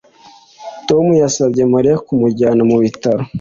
Tom 0.87 1.05
yasabye 1.21 1.61
Mariya 1.73 2.01
kumujyana 2.05 2.61
mu 2.69 2.77
bitaro 2.83 3.23